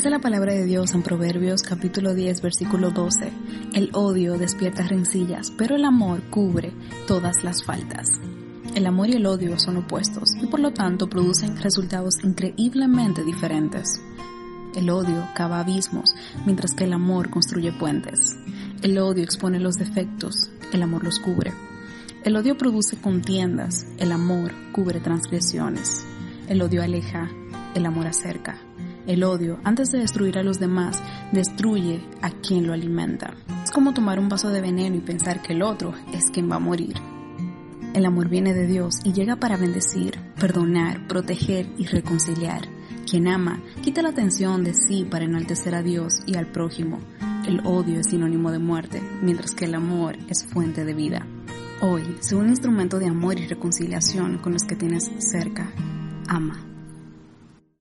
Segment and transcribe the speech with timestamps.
[0.00, 3.30] Dice la palabra de Dios en Proverbios capítulo 10 versículo 12,
[3.74, 6.72] el odio despierta rencillas, pero el amor cubre
[7.06, 8.08] todas las faltas.
[8.74, 14.00] El amor y el odio son opuestos y por lo tanto producen resultados increíblemente diferentes.
[14.74, 16.14] El odio cava abismos,
[16.46, 18.38] mientras que el amor construye puentes.
[18.80, 21.52] El odio expone los defectos, el amor los cubre.
[22.24, 26.06] El odio produce contiendas, el amor cubre transgresiones.
[26.48, 27.28] El odio aleja,
[27.74, 28.56] el amor acerca.
[29.06, 31.02] El odio, antes de destruir a los demás,
[31.32, 33.34] destruye a quien lo alimenta.
[33.64, 36.56] Es como tomar un vaso de veneno y pensar que el otro es quien va
[36.56, 36.94] a morir.
[37.94, 42.68] El amor viene de Dios y llega para bendecir, perdonar, proteger y reconciliar.
[43.08, 47.00] Quien ama quita la atención de sí para enaltecer a Dios y al prójimo.
[47.48, 51.26] El odio es sinónimo de muerte, mientras que el amor es fuente de vida.
[51.80, 55.72] Hoy, sé un instrumento de amor y reconciliación con los que tienes cerca.
[56.28, 56.69] Ama.